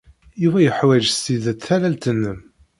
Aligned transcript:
Yuba 0.41 0.59
yeḥwaj 0.65 1.03
s 1.11 1.17
tidet 1.23 1.59
tallalt-nnem. 1.67 2.39